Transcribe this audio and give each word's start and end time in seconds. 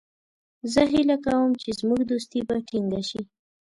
زه 0.73 0.81
هیله 0.93 1.17
کوم 1.25 1.49
چې 1.61 1.69
زموږ 1.79 1.99
دوستي 2.09 2.39
به 2.47 2.55
ټینګه 2.67 3.01
شي. 3.09 3.21